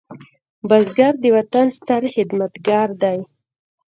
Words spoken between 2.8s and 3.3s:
دی